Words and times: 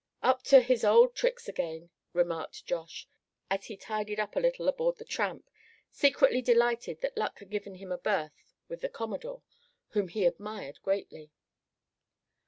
"Up 0.23 0.41
to 0.45 0.61
his 0.61 0.83
old 0.83 1.13
tricks 1.13 1.47
again," 1.47 1.91
remarked 2.11 2.65
Josh, 2.65 3.07
as 3.51 3.65
he 3.65 3.77
tidied 3.77 4.19
up 4.19 4.35
a 4.35 4.39
little 4.39 4.67
aboard 4.67 4.97
the 4.97 5.05
Tramp, 5.05 5.47
secretly 5.91 6.41
delighted 6.41 7.01
that 7.01 7.15
luck 7.19 7.37
had 7.37 7.51
given 7.51 7.75
him 7.75 7.91
a 7.91 7.99
berth 7.99 8.55
with 8.67 8.81
the 8.81 8.89
commodore, 8.89 9.43
whom 9.89 10.07
he 10.07 10.25
admired 10.25 10.81
greatly. 10.81 11.29